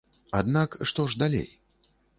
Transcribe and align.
Аднак 0.39 0.79
што 0.93 1.07
ж 1.13 1.21
далей? 1.27 1.49